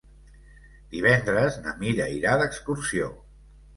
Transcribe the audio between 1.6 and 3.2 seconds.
na Mira irà d'excursió.